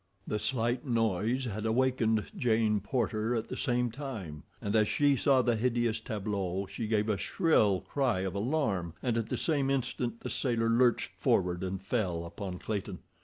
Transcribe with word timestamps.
The 0.25 0.39
slight 0.39 0.83
noise 0.83 1.45
had 1.45 1.63
awakened 1.63 2.25
Jane 2.35 2.79
Porter 2.79 3.35
at 3.35 3.49
the 3.49 3.55
same 3.55 3.91
time, 3.91 4.41
and 4.59 4.75
as 4.75 4.87
she 4.87 5.15
saw 5.15 5.43
the 5.43 5.55
hideous 5.55 5.99
tableau 5.99 6.65
she 6.67 6.87
gave 6.87 7.07
a 7.07 7.17
shrill 7.17 7.81
cry 7.81 8.21
of 8.21 8.33
alarm, 8.33 8.93
and 9.03 9.15
at 9.15 9.29
the 9.29 9.37
same 9.37 9.69
instant 9.69 10.21
the 10.21 10.29
sailor 10.31 10.69
lurched 10.71 11.11
forward 11.19 11.63
and 11.63 11.83
fell 11.83 12.25
upon 12.25 12.57
Clayton. 12.57 12.97